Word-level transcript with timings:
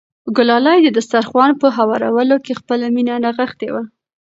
ګلالۍ 0.35 0.79
د 0.83 0.89
دسترخوان 0.97 1.51
په 1.61 1.67
هوارولو 1.77 2.35
کې 2.45 2.59
خپله 2.59 2.85
مینه 2.95 3.15
نغښتې 3.23 3.69
وه. 3.73 3.83